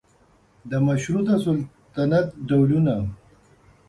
[0.69, 2.95] د مشروطه سلطنت ډولونه